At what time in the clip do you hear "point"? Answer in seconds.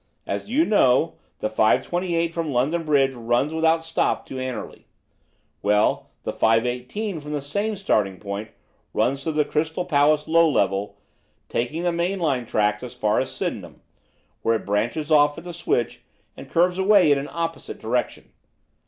8.19-8.49